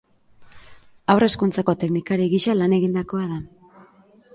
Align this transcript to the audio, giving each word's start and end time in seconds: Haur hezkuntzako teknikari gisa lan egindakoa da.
Haur 1.15 1.27
hezkuntzako 1.27 1.77
teknikari 1.85 2.29
gisa 2.35 2.59
lan 2.59 2.77
egindakoa 2.83 3.33
da. 3.37 3.41